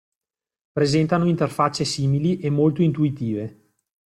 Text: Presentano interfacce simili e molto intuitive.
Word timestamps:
Presentano 0.71 1.27
interfacce 1.27 1.85
simili 1.85 2.39
e 2.39 2.49
molto 2.49 2.81
intuitive. 2.81 3.69